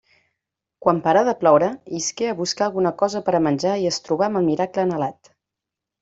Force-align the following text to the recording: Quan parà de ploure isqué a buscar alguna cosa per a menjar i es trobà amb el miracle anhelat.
Quan 0.83 1.01
parà 1.07 1.19
de 1.25 1.33
ploure 1.41 1.67
isqué 1.99 2.29
a 2.31 2.35
buscar 2.41 2.65
alguna 2.67 2.91
cosa 3.01 3.21
per 3.27 3.35
a 3.39 3.45
menjar 3.49 3.75
i 3.83 3.89
es 3.91 4.01
trobà 4.07 4.29
amb 4.31 4.41
el 4.41 4.47
miracle 4.53 4.85
anhelat. 4.89 5.31